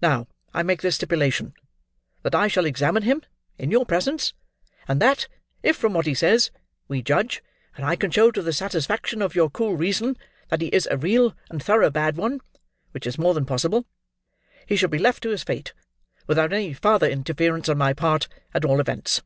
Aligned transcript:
Now 0.00 0.26
I 0.52 0.64
make 0.64 0.82
this 0.82 0.96
stipulation—that 0.96 2.34
I 2.34 2.48
shall 2.48 2.64
examine 2.66 3.04
him 3.04 3.22
in 3.60 3.70
your 3.70 3.86
presence, 3.86 4.34
and 4.88 5.00
that, 5.00 5.28
if, 5.62 5.76
from 5.76 5.92
what 5.94 6.04
he 6.06 6.14
says, 6.14 6.50
we 6.88 7.00
judge, 7.00 7.44
and 7.76 7.84
I 7.86 7.94
can 7.94 8.10
show 8.10 8.32
to 8.32 8.42
the 8.42 8.52
satisfaction 8.52 9.22
of 9.22 9.36
your 9.36 9.48
cool 9.50 9.76
reason, 9.76 10.16
that 10.48 10.62
he 10.62 10.66
is 10.74 10.88
a 10.90 10.96
real 10.96 11.36
and 11.48 11.62
thorough 11.62 11.90
bad 11.90 12.16
one 12.16 12.40
(which 12.90 13.06
is 13.06 13.18
more 13.18 13.34
than 13.34 13.46
possible), 13.46 13.86
he 14.66 14.74
shall 14.74 14.88
be 14.90 14.98
left 14.98 15.22
to 15.22 15.30
his 15.30 15.44
fate, 15.44 15.72
without 16.26 16.52
any 16.52 16.72
farther 16.72 17.08
interference 17.08 17.68
on 17.68 17.78
my 17.78 17.92
part, 17.92 18.26
at 18.52 18.64
all 18.64 18.80
events." 18.80 19.22